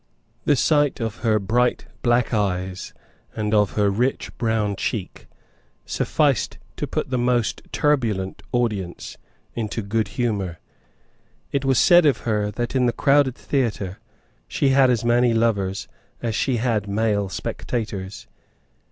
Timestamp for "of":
0.99-1.17, 3.53-3.73, 12.07-12.21